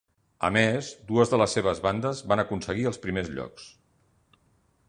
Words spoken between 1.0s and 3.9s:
dues de les seves bandes van aconseguir els primers llocs.